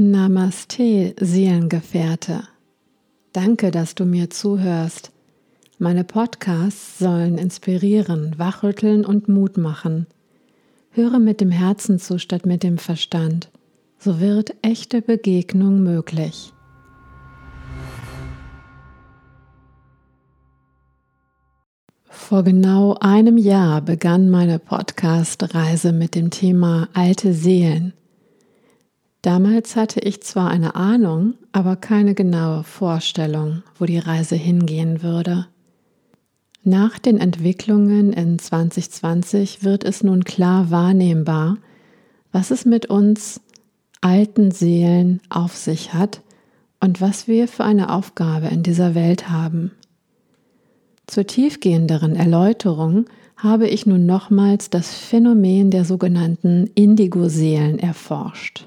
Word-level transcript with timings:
Namaste, 0.00 1.14
Seelengefährte. 1.20 2.44
Danke, 3.34 3.70
dass 3.70 3.94
du 3.94 4.06
mir 4.06 4.30
zuhörst. 4.30 5.12
Meine 5.78 6.04
Podcasts 6.04 6.98
sollen 6.98 7.36
inspirieren, 7.36 8.32
wachrütteln 8.38 9.04
und 9.04 9.28
Mut 9.28 9.58
machen. 9.58 10.06
Höre 10.88 11.18
mit 11.18 11.42
dem 11.42 11.50
Herzen 11.50 11.98
zu 11.98 12.18
statt 12.18 12.46
mit 12.46 12.62
dem 12.62 12.78
Verstand. 12.78 13.50
So 13.98 14.20
wird 14.20 14.54
echte 14.62 15.02
Begegnung 15.02 15.82
möglich. 15.82 16.54
Vor 22.08 22.42
genau 22.42 22.96
einem 23.00 23.36
Jahr 23.36 23.82
begann 23.82 24.30
meine 24.30 24.58
Podcast-Reise 24.58 25.92
mit 25.92 26.14
dem 26.14 26.30
Thema 26.30 26.88
alte 26.94 27.34
Seelen. 27.34 27.92
Damals 29.22 29.76
hatte 29.76 30.00
ich 30.00 30.22
zwar 30.22 30.50
eine 30.50 30.74
Ahnung, 30.74 31.34
aber 31.52 31.76
keine 31.76 32.14
genaue 32.14 32.64
Vorstellung, 32.64 33.62
wo 33.78 33.84
die 33.84 33.98
Reise 33.98 34.34
hingehen 34.34 35.02
würde. 35.02 35.46
Nach 36.62 36.98
den 36.98 37.18
Entwicklungen 37.18 38.12
in 38.12 38.38
2020 38.38 39.62
wird 39.62 39.84
es 39.84 40.02
nun 40.02 40.24
klar 40.24 40.70
wahrnehmbar, 40.70 41.58
was 42.32 42.50
es 42.50 42.64
mit 42.64 42.86
uns 42.86 43.40
alten 44.00 44.50
Seelen 44.50 45.20
auf 45.28 45.56
sich 45.56 45.92
hat 45.92 46.22
und 46.80 47.00
was 47.00 47.28
wir 47.28 47.48
für 47.48 47.64
eine 47.64 47.92
Aufgabe 47.92 48.48
in 48.48 48.62
dieser 48.62 48.94
Welt 48.94 49.28
haben. 49.28 49.72
Zur 51.06 51.26
tiefgehenderen 51.26 52.16
Erläuterung 52.16 53.06
habe 53.36 53.68
ich 53.68 53.84
nun 53.84 54.06
nochmals 54.06 54.70
das 54.70 54.94
Phänomen 54.94 55.70
der 55.70 55.84
sogenannten 55.84 56.70
Indigo-Seelen 56.74 57.78
erforscht. 57.78 58.66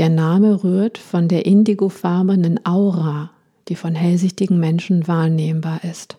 Der 0.00 0.08
Name 0.08 0.64
rührt 0.64 0.96
von 0.96 1.28
der 1.28 1.44
indigofarbenen 1.44 2.64
Aura, 2.64 3.32
die 3.68 3.74
von 3.74 3.94
hellsichtigen 3.94 4.58
Menschen 4.58 5.06
wahrnehmbar 5.06 5.84
ist. 5.84 6.16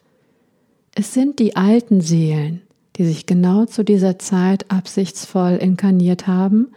Es 0.94 1.16
sind 1.16 1.40
die 1.40 1.56
alten 1.56 2.00
Seelen, 2.00 2.62
die 2.96 3.06
sich 3.06 3.26
genau 3.26 3.66
zu 3.66 3.84
dieser 3.84 4.20
Zeit 4.20 4.70
absichtsvoll 4.70 5.54
inkarniert 5.54 6.28
haben, 6.28 6.68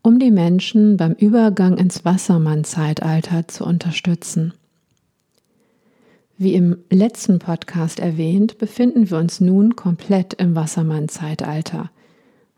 um 0.00 0.20
die 0.20 0.30
Menschen 0.30 0.96
beim 0.96 1.14
Übergang 1.14 1.76
ins 1.76 2.04
Wassermann-Zeitalter 2.04 3.48
zu 3.48 3.64
unterstützen. 3.64 4.54
Wie 6.38 6.54
im 6.54 6.76
letzten 6.88 7.40
Podcast 7.40 7.98
erwähnt, 7.98 8.58
befinden 8.58 9.10
wir 9.10 9.18
uns 9.18 9.40
nun 9.40 9.74
komplett 9.74 10.34
im 10.34 10.54
Wassermann-Zeitalter– 10.54 11.90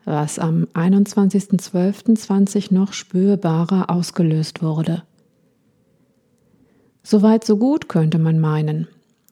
was 0.07 0.39
am 0.39 0.67
21.12.20 0.73 2.73
noch 2.73 2.93
spürbarer 2.93 3.89
ausgelöst 3.89 4.63
wurde. 4.63 5.03
Soweit 7.03 7.43
so 7.43 7.57
gut 7.57 7.89
könnte 7.89 8.17
man 8.17 8.39
meinen. 8.39 8.87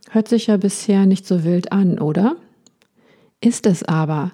Hört 0.10 0.28
sich 0.28 0.48
ja 0.48 0.58
bisher 0.58 1.06
nicht 1.06 1.26
so 1.26 1.46
wild 1.46 1.72
an, 1.72 1.98
oder? 1.98 2.36
Ist 3.40 3.66
es 3.66 3.84
aber. 3.84 4.34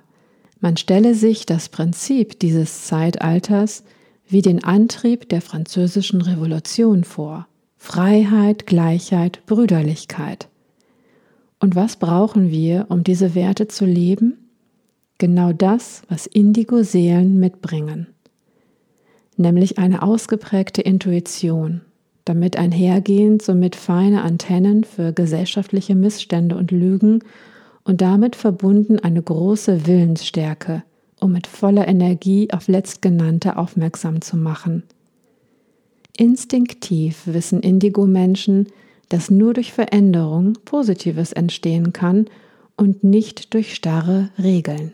Man 0.59 0.77
stelle 0.77 1.13
sich 1.13 1.45
das 1.45 1.69
Prinzip 1.69 2.39
dieses 2.39 2.85
Zeitalters 2.85 3.83
wie 4.27 4.41
den 4.41 4.63
Antrieb 4.63 5.29
der 5.29 5.41
französischen 5.41 6.21
Revolution 6.21 7.03
vor. 7.03 7.47
Freiheit, 7.77 8.65
Gleichheit, 8.65 9.45
Brüderlichkeit. 9.45 10.49
Und 11.59 11.75
was 11.75 11.97
brauchen 11.97 12.49
wir, 12.49 12.87
um 12.89 13.03
diese 13.03 13.35
Werte 13.35 13.67
zu 13.67 13.85
leben? 13.85 14.40
Genau 15.21 15.53
das, 15.53 16.01
was 16.09 16.25
Indigo-Seelen 16.25 17.39
mitbringen, 17.39 18.07
nämlich 19.37 19.77
eine 19.77 20.01
ausgeprägte 20.01 20.81
Intuition, 20.81 21.81
damit 22.25 22.57
einhergehend 22.57 23.43
somit 23.43 23.75
feine 23.75 24.23
Antennen 24.23 24.83
für 24.83 25.13
gesellschaftliche 25.13 25.93
Missstände 25.93 26.55
und 26.55 26.71
Lügen 26.71 27.19
und 27.83 28.01
damit 28.01 28.35
verbunden 28.35 28.97
eine 28.97 29.21
große 29.21 29.85
Willensstärke, 29.85 30.81
um 31.19 31.33
mit 31.33 31.45
voller 31.45 31.87
Energie 31.87 32.49
auf 32.51 32.67
letztgenannte 32.67 33.57
aufmerksam 33.57 34.21
zu 34.21 34.37
machen. 34.37 34.81
Instinktiv 36.17 37.21
wissen 37.27 37.59
Indigo-Menschen, 37.59 38.69
dass 39.09 39.29
nur 39.29 39.53
durch 39.53 39.71
Veränderung 39.71 40.53
Positives 40.65 41.31
entstehen 41.31 41.93
kann 41.93 42.25
und 42.75 43.03
nicht 43.03 43.53
durch 43.53 43.75
starre 43.75 44.31
Regeln. 44.41 44.93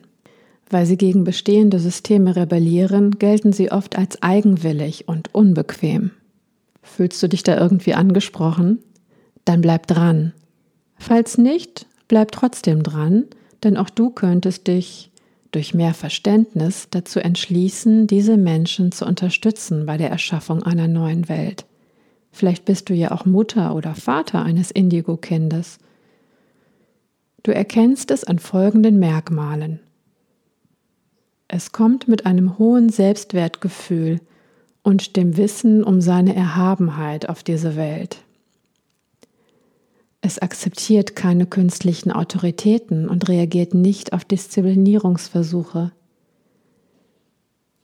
Weil 0.70 0.86
sie 0.86 0.98
gegen 0.98 1.24
bestehende 1.24 1.80
Systeme 1.80 2.36
rebellieren, 2.36 3.12
gelten 3.20 3.54
sie 3.54 3.72
oft 3.72 3.98
als 3.98 4.22
eigenwillig 4.22 5.08
und 5.08 5.34
unbequem. 5.34 6.12
Fühlst 6.82 7.22
du 7.24 7.30
dich 7.30 7.44
da 7.44 7.58
irgendwie 7.58 7.94
angesprochen? 7.94 8.80
Dann 9.46 9.62
bleib 9.62 9.88
dran. 9.88 10.34
Falls 10.98 11.38
nicht, 11.38 11.86
bleib 12.08 12.32
trotzdem 12.32 12.84
dran, 12.84 13.26
denn 13.64 13.78
auch 13.78 13.90
du 13.90 14.10
könntest 14.10 14.68
dich 14.68 15.12
durch 15.52 15.74
mehr 15.74 15.94
Verständnis 15.94 16.88
dazu 16.92 17.20
entschließen, 17.20 18.08
diese 18.08 18.38
Menschen 18.38 18.92
zu 18.92 19.06
unterstützen 19.06 19.86
bei 19.86 19.98
der 19.98 20.10
Erschaffung 20.10 20.64
einer 20.64 20.88
neuen 20.88 21.30
Welt. 21.30 21.66
Vielleicht 22.32 22.66
bist 22.66 22.90
du 22.90 22.94
ja 22.94 23.12
auch 23.12 23.26
Mutter 23.26 23.74
oder 23.74 23.96
Vater 23.96 24.44
eines 24.44 24.70
Indigo-Kindes. 24.72 25.80
Du 27.44 27.52
erkennst 27.54 28.12
es 28.12 28.24
an 28.24 28.40
folgenden 28.40 29.00
Merkmalen. 29.00 29.80
Es 31.48 31.72
kommt 31.72 32.08
mit 32.08 32.26
einem 32.26 32.58
hohen 32.58 32.90
Selbstwertgefühl 32.90 34.20
und 34.84 35.16
dem 35.16 35.38
Wissen 35.38 35.84
um 35.84 36.02
seine 36.02 36.36
Erhabenheit 36.36 37.30
auf 37.30 37.44
diese 37.44 37.76
Welt. 37.76 38.18
Es 40.22 40.40
akzeptiert 40.40 41.16
keine 41.16 41.46
künstlichen 41.46 42.12
Autoritäten 42.12 43.08
und 43.08 43.30
reagiert 43.30 43.74
nicht 43.74 44.12
auf 44.12 44.26
Disziplinierungsversuche. 44.26 45.92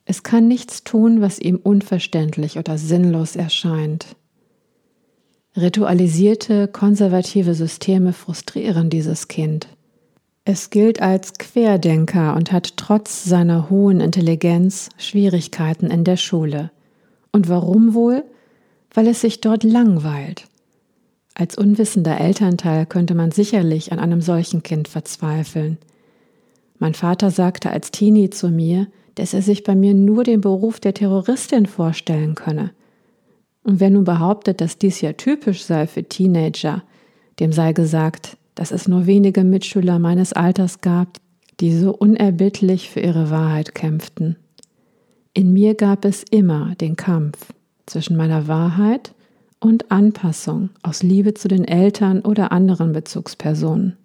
Es 0.06 0.24
kann 0.24 0.48
nichts 0.50 0.84
tun, 0.84 1.22
was 1.22 1.40
ihm 1.40 1.56
unverständlich 1.56 2.58
oder 2.58 2.78
sinnlos 2.78 3.38
erscheint. 3.38 4.18
Ritualisierte, 5.56 6.68
konservative 6.68 7.54
Systeme 7.54 8.12
frustrieren 8.12 8.90
dieses 8.90 9.28
Kind. 9.28 9.68
Es 10.46 10.70
gilt 10.70 11.02
als 11.02 11.34
Querdenker 11.36 12.36
und 12.36 12.52
hat 12.52 12.76
trotz 12.76 13.24
seiner 13.24 13.70
hohen 13.70 14.02
Intelligenz 14.02 14.90
Schwierigkeiten 14.98 15.88
in 15.88 16.04
der 16.04 16.18
Schule. 16.18 16.70
Und 17.32 17.48
warum 17.48 17.94
wohl? 17.94 18.26
Weil 18.94 19.08
es 19.08 19.22
sich 19.22 19.40
dort 19.40 19.64
langweilt. 19.64 20.46
Als 21.34 21.58
unwissender 21.58 22.20
Elternteil 22.20 22.86
könnte 22.86 23.16
man 23.16 23.32
sicherlich 23.32 23.94
an 23.94 24.00
einem 24.00 24.22
solchen 24.22 24.64
Kind 24.64 24.90
verzweifeln. 24.90 25.78
Mein 26.78 26.94
Vater 26.94 27.32
sagte 27.32 27.72
als 27.72 27.92
Teenie 27.92 28.30
zu 28.30 28.50
mir, 28.50 28.88
dass 29.16 29.34
er 29.34 29.42
sich 29.42 29.64
bei 29.64 29.76
mir 29.76 29.94
nur 29.94 30.26
den 30.26 30.42
Beruf 30.42 30.82
der 30.82 30.94
Terroristin 30.94 31.68
vorstellen 31.68 32.36
könne. 32.36 32.72
Und 33.64 33.80
wer 33.80 33.90
nun 33.90 34.04
behauptet, 34.04 34.60
dass 34.60 34.78
dies 34.78 35.00
ja 35.00 35.14
typisch 35.14 35.64
sei 35.64 35.88
für 35.88 36.04
Teenager, 36.04 36.84
dem 37.40 37.54
sei 37.54 37.72
gesagt, 37.72 38.38
dass 38.56 38.72
es 38.72 38.88
nur 38.88 39.06
wenige 39.06 39.44
Mitschüler 39.44 40.00
meines 40.00 40.34
Alters 40.34 40.82
gab, 40.82 41.18
die 41.60 41.76
so 41.76 41.92
unerbittlich 41.92 42.90
für 42.90 43.00
ihre 43.00 43.30
Wahrheit 43.30 43.76
kämpften. 43.76 44.38
In 45.34 45.54
mir 45.54 45.76
gab 45.76 46.06
es 46.06 46.24
immer 46.30 46.76
den 46.76 46.96
Kampf 46.96 47.54
zwischen 47.86 48.16
meiner 48.16 48.48
Wahrheit 48.48 49.14
und 49.60 49.92
Anpassung 49.92 50.70
aus 50.84 51.04
Liebe 51.04 51.34
zu 51.34 51.48
den 51.48 51.66
Eltern 51.66 52.22
oder 52.22 52.52
anderen 52.52 52.94
Bezugspersonen. 52.94 53.98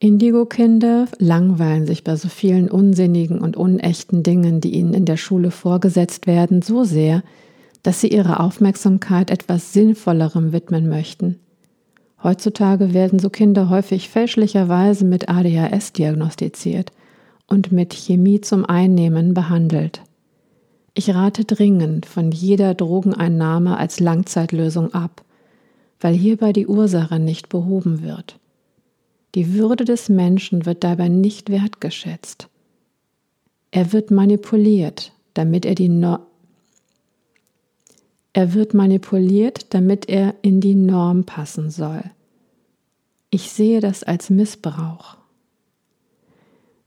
Indigo-Kinder 0.00 1.06
langweilen 1.18 1.86
sich 1.86 2.04
bei 2.04 2.16
so 2.16 2.28
vielen 2.28 2.68
unsinnigen 2.68 3.38
und 3.38 3.56
unechten 3.56 4.22
Dingen, 4.22 4.60
die 4.60 4.74
ihnen 4.74 4.92
in 4.92 5.06
der 5.06 5.16
Schule 5.16 5.50
vorgesetzt 5.50 6.26
werden, 6.26 6.60
so 6.60 6.84
sehr, 6.84 7.22
dass 7.82 8.00
sie 8.00 8.08
ihre 8.08 8.40
Aufmerksamkeit 8.40 9.30
etwas 9.30 9.72
Sinnvollerem 9.72 10.52
widmen 10.52 10.88
möchten. 10.88 11.38
Heutzutage 12.24 12.94
werden 12.94 13.18
so 13.18 13.28
Kinder 13.28 13.68
häufig 13.68 14.08
fälschlicherweise 14.08 15.04
mit 15.04 15.28
ADHS 15.28 15.92
diagnostiziert 15.92 16.90
und 17.46 17.70
mit 17.70 17.92
Chemie 17.92 18.40
zum 18.40 18.64
Einnehmen 18.64 19.34
behandelt. 19.34 20.00
Ich 20.94 21.14
rate 21.14 21.44
dringend 21.44 22.06
von 22.06 22.32
jeder 22.32 22.72
Drogeneinnahme 22.72 23.76
als 23.76 24.00
Langzeitlösung 24.00 24.94
ab, 24.94 25.22
weil 26.00 26.14
hierbei 26.14 26.54
die 26.54 26.66
Ursache 26.66 27.18
nicht 27.18 27.50
behoben 27.50 28.02
wird. 28.02 28.38
Die 29.34 29.52
Würde 29.52 29.84
des 29.84 30.08
Menschen 30.08 30.64
wird 30.64 30.82
dabei 30.82 31.08
nicht 31.08 31.50
wertgeschätzt. 31.50 32.48
Er 33.70 33.92
wird 33.92 34.10
manipuliert, 34.10 35.12
damit 35.34 35.66
er 35.66 35.74
die 35.74 35.90
no 35.90 36.20
er 38.34 38.52
wird 38.52 38.74
manipuliert, 38.74 39.72
damit 39.72 40.08
er 40.08 40.34
in 40.42 40.60
die 40.60 40.74
Norm 40.74 41.24
passen 41.24 41.70
soll. 41.70 42.02
Ich 43.30 43.50
sehe 43.50 43.80
das 43.80 44.02
als 44.02 44.28
Missbrauch. 44.28 45.16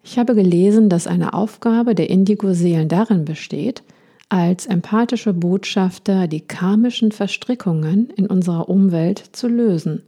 Ich 0.03 0.19
habe 0.19 0.35
gelesen, 0.35 0.89
dass 0.89 1.07
eine 1.07 1.33
Aufgabe 1.33 1.95
der 1.95 2.09
Indigo-Seelen 2.09 2.89
darin 2.89 3.25
besteht, 3.25 3.81
als 4.29 4.65
empathische 4.65 5.33
Botschafter 5.33 6.27
die 6.27 6.41
karmischen 6.41 7.13
Verstrickungen 7.13 8.09
in 8.09 8.27
unserer 8.27 8.67
Umwelt 8.67 9.23
zu 9.31 9.47
lösen, 9.47 10.03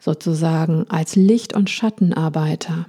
sozusagen 0.00 0.84
als 0.88 1.14
Licht- 1.14 1.54
und 1.54 1.70
Schattenarbeiter. 1.70 2.86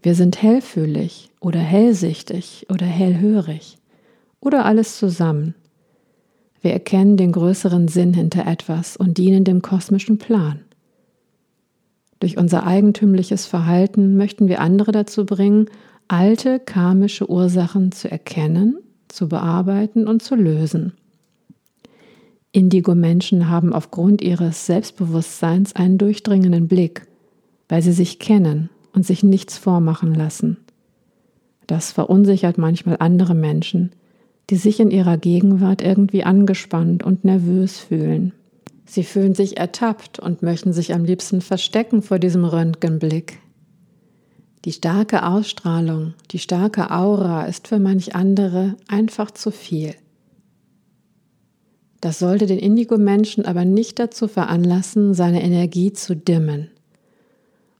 Wir 0.00 0.14
sind 0.14 0.40
hellfühlig 0.42 1.28
oder 1.40 1.60
hellsichtig 1.60 2.66
oder 2.70 2.86
hellhörig 2.86 3.76
oder 4.40 4.64
alles 4.64 4.98
zusammen. 4.98 5.54
Wir 6.60 6.72
erkennen 6.72 7.16
den 7.16 7.32
größeren 7.32 7.88
Sinn 7.88 8.14
hinter 8.14 8.46
etwas 8.46 8.96
und 8.96 9.18
dienen 9.18 9.44
dem 9.44 9.62
kosmischen 9.62 10.18
Plan. 10.18 10.60
Durch 12.20 12.36
unser 12.36 12.66
eigentümliches 12.66 13.46
Verhalten 13.46 14.16
möchten 14.16 14.48
wir 14.48 14.60
andere 14.60 14.90
dazu 14.90 15.24
bringen, 15.24 15.66
alte 16.08 16.58
karmische 16.58 17.30
Ursachen 17.30 17.92
zu 17.92 18.10
erkennen, 18.10 18.78
zu 19.08 19.28
bearbeiten 19.28 20.08
und 20.08 20.22
zu 20.22 20.34
lösen. 20.34 20.94
Indigo-Menschen 22.50 23.48
haben 23.48 23.72
aufgrund 23.72 24.22
ihres 24.22 24.66
Selbstbewusstseins 24.66 25.76
einen 25.76 25.98
durchdringenden 25.98 26.66
Blick, 26.66 27.06
weil 27.68 27.82
sie 27.82 27.92
sich 27.92 28.18
kennen 28.18 28.70
und 28.92 29.06
sich 29.06 29.22
nichts 29.22 29.58
vormachen 29.58 30.14
lassen. 30.14 30.56
Das 31.66 31.92
verunsichert 31.92 32.56
manchmal 32.56 32.96
andere 32.98 33.34
Menschen, 33.34 33.92
die 34.50 34.56
sich 34.56 34.80
in 34.80 34.90
ihrer 34.90 35.18
Gegenwart 35.18 35.82
irgendwie 35.82 36.24
angespannt 36.24 37.02
und 37.02 37.24
nervös 37.24 37.78
fühlen. 37.78 38.32
Sie 38.86 39.04
fühlen 39.04 39.34
sich 39.34 39.58
ertappt 39.58 40.18
und 40.18 40.42
möchten 40.42 40.72
sich 40.72 40.94
am 40.94 41.04
liebsten 41.04 41.42
verstecken 41.42 42.00
vor 42.00 42.18
diesem 42.18 42.44
Röntgenblick. 42.44 43.38
Die 44.64 44.72
starke 44.72 45.26
Ausstrahlung, 45.26 46.14
die 46.30 46.38
starke 46.38 46.90
Aura 46.90 47.44
ist 47.44 47.68
für 47.68 47.78
manch 47.78 48.14
andere 48.16 48.76
einfach 48.88 49.30
zu 49.30 49.50
viel. 49.50 49.94
Das 52.00 52.18
sollte 52.18 52.46
den 52.46 52.58
Indigo-Menschen 52.58 53.44
aber 53.44 53.64
nicht 53.64 53.98
dazu 53.98 54.28
veranlassen, 54.28 55.14
seine 55.14 55.42
Energie 55.42 55.92
zu 55.92 56.16
dimmen. 56.16 56.70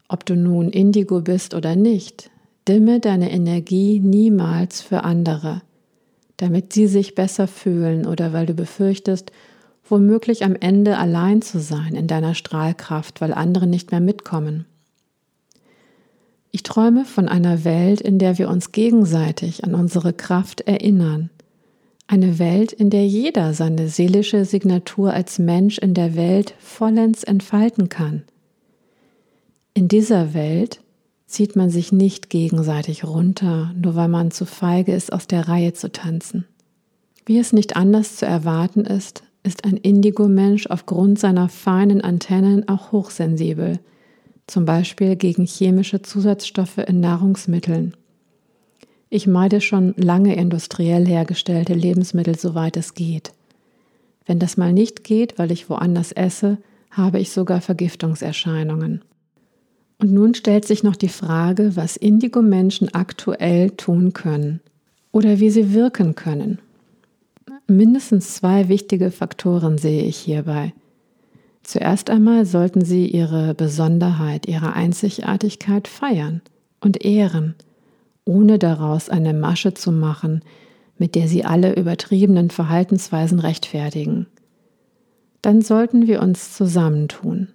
Ob 0.09 0.27
du 0.27 0.37
nun 0.37 0.71
Indigo 0.71 1.21
bist 1.21 1.55
oder 1.55 1.77
nicht, 1.77 2.31
dimme 2.67 3.01
deine 3.01 3.31
Energie 3.31 4.01
niemals 4.01 4.81
für 4.83 5.05
andere, 5.05 5.63
damit 6.39 6.73
sie 6.73 6.87
sich 6.87 7.15
besser 7.15 7.47
fühlen 7.47 8.07
oder 8.07 8.33
weil 8.33 8.47
du 8.47 8.55
befürchtest, 8.55 9.31
womöglich 9.85 10.45
am 10.45 10.57
Ende 10.59 10.97
allein 10.97 11.43
zu 11.43 11.61
sein 11.61 11.95
in 11.95 12.07
deiner 12.07 12.35
Strahlkraft, 12.35 13.21
weil 13.21 13.35
andere 13.35 13.67
nicht 13.67 13.91
mehr 13.91 14.01
mitkommen. 14.01 14.65
Ich 16.51 16.63
träume 16.63 17.05
von 17.05 17.29
einer 17.29 17.65
Welt, 17.65 18.01
in 18.01 18.19
der 18.19 18.39
wir 18.39 18.49
uns 18.49 18.73
gegenseitig 18.73 19.65
an 19.65 19.75
unsere 19.75 20.13
Kraft 20.13 20.63
erinnern. 20.63 21.31
Eine 22.07 22.39
Welt, 22.39 22.73
in 22.73 22.89
der 22.89 23.07
jeder 23.07 23.53
seine 23.53 23.89
seelische 23.89 24.47
Signatur 24.47 25.13
als 25.13 25.39
Mensch 25.39 25.77
in 25.79 25.93
der 25.93 26.17
Welt 26.17 26.55
vollends 26.59 27.23
entfalten 27.23 27.91
kann. 27.91 28.23
In 29.75 29.89
dieser 29.89 30.33
Welt 30.33 30.81
zieht 31.29 31.57
man 31.57 31.69
sich 31.69 31.93
nicht 31.93 32.31
gegenseitig 32.31 33.05
runter, 33.05 33.73
nur 33.77 33.95
weil 33.95 34.09
man 34.09 34.31
zu 34.31 34.47
feige 34.47 34.93
ist, 34.93 35.13
aus 35.13 35.27
der 35.27 35.47
Reihe 35.47 35.75
zu 35.75 35.93
tanzen. 35.93 36.47
Wie 37.27 37.39
es 37.39 37.53
nicht 37.53 37.77
anders 37.77 38.17
zu 38.17 38.25
erwarten 38.27 38.81
ist, 38.81 39.23
ist 39.43 39.65
ein 39.65 39.77
Indigo-Mensch 39.77 40.67
aufgrund 40.69 41.19
seiner 41.19 41.51
feinen 41.51 42.01
Antennen 42.01 42.67
auch 42.69 42.93
hochsensibel, 42.93 43.79
zum 44.47 44.65
Beispiel 44.65 45.17
gegen 45.17 45.45
chemische 45.45 46.01
Zusatzstoffe 46.01 46.79
in 46.79 47.01
Nahrungsmitteln. 47.01 47.95
Ich 49.11 49.27
meide 49.27 49.61
schon 49.61 49.95
lange 49.99 50.35
industriell 50.35 51.07
hergestellte 51.07 51.75
Lebensmittel, 51.75 52.39
soweit 52.39 52.79
es 52.79 52.95
geht. 52.95 53.33
Wenn 54.25 54.39
das 54.39 54.57
mal 54.57 54.73
nicht 54.73 55.05
geht, 55.05 55.39
weil 55.39 55.53
ich 55.53 55.69
woanders 55.69 56.13
esse, 56.13 56.57
habe 56.91 57.19
ich 57.19 57.31
sogar 57.33 57.61
Vergiftungserscheinungen. 57.61 59.03
Und 59.99 60.13
nun 60.13 60.35
stellt 60.35 60.65
sich 60.65 60.83
noch 60.83 60.97
die 60.97 61.09
Frage, 61.09 61.75
was 61.75 61.97
Indigo-Menschen 61.97 62.95
aktuell 62.95 63.71
tun 63.71 64.13
können 64.13 64.61
oder 65.11 65.41
wie 65.41 65.51
sie 65.51 65.75
wirken 65.75 66.15
können. 66.15 66.61
Mindestens 67.67 68.35
zwei 68.35 68.69
wichtige 68.69 69.11
Faktoren 69.11 69.77
sehe 69.77 70.05
ich 70.05 70.17
hierbei. 70.17 70.73
Zuerst 71.63 72.09
einmal 72.09 72.47
sollten 72.47 72.83
Sie 72.83 73.07
Ihre 73.09 73.53
Besonderheit, 73.55 74.49
Ihre 74.49 74.73
Einzigartigkeit 74.73 75.87
feiern 75.87 76.41
und 76.81 77.05
ehren, 77.05 77.57
ohne 78.25 78.59
daraus 78.59 79.11
eine 79.11 79.35
Masche 79.35 79.75
zu 79.75 79.93
machen, 79.93 80.41
mit 80.97 81.15
der 81.15 81.29
Sie 81.29 81.45
alle 81.45 81.75
übertriebenen 81.75 82.49
Verhaltensweisen 82.49 83.39
rechtfertigen. 83.39 84.27
Dann 85.43 85.61
sollten 85.61 86.07
wir 86.07 86.23
uns 86.23 86.55
zusammentun. 86.55 87.49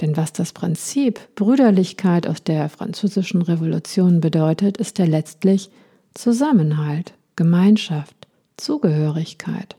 Denn 0.00 0.16
was 0.16 0.32
das 0.32 0.52
Prinzip 0.52 1.20
Brüderlichkeit 1.34 2.26
aus 2.26 2.42
der 2.42 2.68
französischen 2.68 3.42
Revolution 3.42 4.20
bedeutet, 4.20 4.76
ist 4.76 4.98
ja 4.98 5.06
letztlich 5.06 5.70
Zusammenhalt, 6.14 7.14
Gemeinschaft, 7.34 8.26
Zugehörigkeit. 8.56 9.76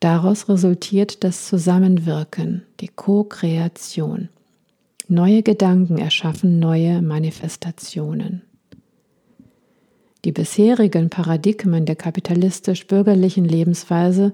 Daraus 0.00 0.48
resultiert 0.48 1.24
das 1.24 1.46
Zusammenwirken, 1.46 2.62
die 2.80 2.88
Co-Kreation. 2.88 4.28
Neue 5.08 5.42
Gedanken 5.42 5.98
erschaffen 5.98 6.58
neue 6.58 7.00
Manifestationen. 7.00 8.42
Die 10.24 10.32
bisherigen 10.32 11.08
Paradigmen 11.08 11.86
der 11.86 11.96
kapitalistisch-bürgerlichen 11.96 13.44
Lebensweise 13.44 14.32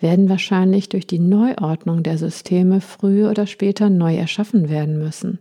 werden 0.00 0.28
wahrscheinlich 0.28 0.88
durch 0.88 1.06
die 1.06 1.18
Neuordnung 1.18 2.02
der 2.02 2.18
Systeme 2.18 2.80
früher 2.80 3.30
oder 3.30 3.46
später 3.46 3.90
neu 3.90 4.16
erschaffen 4.16 4.68
werden 4.68 4.98
müssen. 4.98 5.38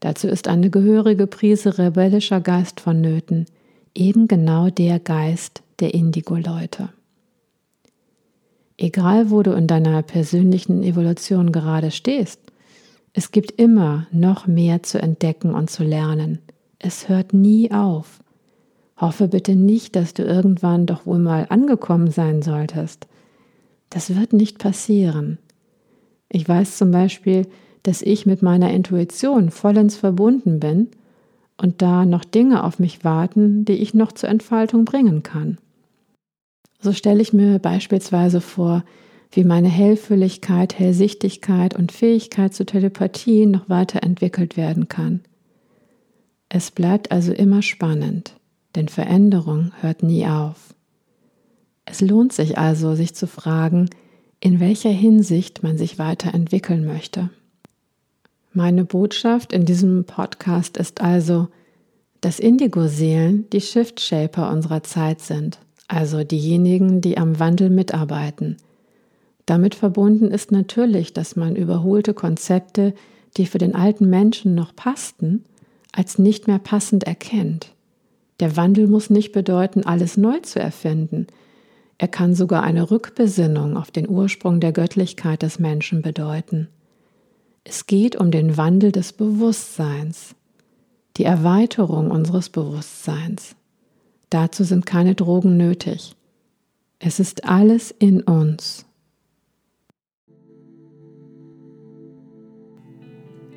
Dazu 0.00 0.28
ist 0.28 0.48
eine 0.48 0.70
gehörige 0.70 1.26
Prise 1.26 1.78
rebellischer 1.78 2.40
Geist 2.40 2.80
vonnöten, 2.80 3.46
eben 3.94 4.28
genau 4.28 4.70
der 4.70 5.00
Geist 5.00 5.62
der 5.80 5.94
Indigo-Leute. 5.94 6.90
Egal, 8.78 9.30
wo 9.30 9.42
du 9.42 9.52
in 9.52 9.66
deiner 9.66 10.02
persönlichen 10.02 10.82
Evolution 10.82 11.50
gerade 11.50 11.90
stehst, 11.90 12.40
es 13.14 13.30
gibt 13.30 13.52
immer 13.52 14.06
noch 14.12 14.46
mehr 14.46 14.82
zu 14.82 15.00
entdecken 15.00 15.54
und 15.54 15.70
zu 15.70 15.82
lernen. 15.82 16.40
Es 16.78 17.08
hört 17.08 17.32
nie 17.32 17.72
auf. 17.72 18.20
Hoffe 18.98 19.28
bitte 19.28 19.56
nicht, 19.56 19.96
dass 19.96 20.12
du 20.12 20.22
irgendwann 20.22 20.84
doch 20.84 21.06
wohl 21.06 21.18
mal 21.18 21.46
angekommen 21.48 22.10
sein 22.10 22.42
solltest. 22.42 23.06
Das 23.90 24.14
wird 24.14 24.32
nicht 24.32 24.58
passieren. 24.58 25.38
Ich 26.28 26.48
weiß 26.48 26.76
zum 26.76 26.90
Beispiel, 26.90 27.46
dass 27.82 28.02
ich 28.02 28.26
mit 28.26 28.42
meiner 28.42 28.72
Intuition 28.72 29.50
vollends 29.50 29.96
verbunden 29.96 30.58
bin 30.58 30.88
und 31.56 31.82
da 31.82 32.04
noch 32.04 32.24
Dinge 32.24 32.64
auf 32.64 32.78
mich 32.78 33.04
warten, 33.04 33.64
die 33.64 33.74
ich 33.74 33.94
noch 33.94 34.12
zur 34.12 34.28
Entfaltung 34.28 34.84
bringen 34.84 35.22
kann. 35.22 35.58
So 36.80 36.92
stelle 36.92 37.22
ich 37.22 37.32
mir 37.32 37.58
beispielsweise 37.58 38.40
vor, 38.40 38.84
wie 39.30 39.44
meine 39.44 39.68
Hellfülligkeit, 39.68 40.78
Hellsichtigkeit 40.78 41.74
und 41.74 41.92
Fähigkeit 41.92 42.54
zur 42.54 42.66
Telepathie 42.66 43.46
noch 43.46 43.68
weiterentwickelt 43.68 44.56
werden 44.56 44.88
kann. 44.88 45.20
Es 46.48 46.70
bleibt 46.70 47.10
also 47.10 47.32
immer 47.32 47.62
spannend, 47.62 48.36
denn 48.76 48.88
Veränderung 48.88 49.72
hört 49.80 50.02
nie 50.02 50.26
auf. 50.26 50.75
Es 51.86 52.00
lohnt 52.02 52.32
sich 52.32 52.58
also, 52.58 52.94
sich 52.94 53.14
zu 53.14 53.26
fragen, 53.26 53.88
in 54.40 54.60
welcher 54.60 54.90
Hinsicht 54.90 55.62
man 55.62 55.78
sich 55.78 55.98
weiterentwickeln 55.98 56.84
möchte. 56.84 57.30
Meine 58.52 58.84
Botschaft 58.84 59.52
in 59.52 59.64
diesem 59.64 60.04
Podcast 60.04 60.76
ist 60.76 61.00
also, 61.00 61.48
dass 62.20 62.38
Indigo-Seelen 62.38 63.48
die 63.50 63.60
Shift-Shaper 63.60 64.50
unserer 64.50 64.82
Zeit 64.82 65.20
sind 65.20 65.58
also 65.88 66.24
diejenigen, 66.24 67.00
die 67.00 67.18
am 67.18 67.38
Wandel 67.38 67.70
mitarbeiten. 67.70 68.56
Damit 69.44 69.74
verbunden 69.74 70.30
ist 70.30 70.50
natürlich, 70.50 71.12
dass 71.12 71.36
man 71.36 71.54
überholte 71.54 72.14
Konzepte, 72.14 72.94
die 73.36 73.46
für 73.46 73.58
den 73.58 73.74
alten 73.74 74.08
Menschen 74.10 74.54
noch 74.54 74.74
passten, 74.74 75.44
als 75.92 76.18
nicht 76.18 76.48
mehr 76.48 76.58
passend 76.58 77.04
erkennt. 77.04 77.72
Der 78.40 78.56
Wandel 78.56 78.88
muss 78.88 79.08
nicht 79.08 79.32
bedeuten, 79.32 79.84
alles 79.84 80.16
neu 80.16 80.40
zu 80.40 80.58
erfinden. 80.58 81.26
Er 81.98 82.08
kann 82.08 82.34
sogar 82.34 82.62
eine 82.62 82.90
Rückbesinnung 82.90 83.76
auf 83.76 83.90
den 83.90 84.08
Ursprung 84.08 84.60
der 84.60 84.72
Göttlichkeit 84.72 85.42
des 85.42 85.58
Menschen 85.58 86.02
bedeuten. 86.02 86.68
Es 87.64 87.86
geht 87.86 88.16
um 88.16 88.30
den 88.30 88.56
Wandel 88.56 88.92
des 88.92 89.12
Bewusstseins, 89.12 90.34
die 91.16 91.24
Erweiterung 91.24 92.10
unseres 92.10 92.50
Bewusstseins. 92.50 93.56
Dazu 94.30 94.64
sind 94.64 94.86
keine 94.86 95.14
Drogen 95.14 95.56
nötig. 95.56 96.14
Es 96.98 97.18
ist 97.18 97.44
alles 97.44 97.90
in 97.90 98.22
uns. 98.22 98.84